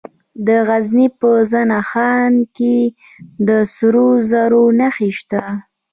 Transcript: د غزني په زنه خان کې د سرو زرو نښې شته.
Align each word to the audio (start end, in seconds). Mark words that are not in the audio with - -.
د 0.47 0.47
غزني 0.67 1.07
په 1.19 1.29
زنه 1.51 1.79
خان 1.89 2.33
کې 2.55 2.77
د 3.47 3.49
سرو 3.75 4.09
زرو 4.29 4.63
نښې 4.79 5.09
شته. 5.17 5.43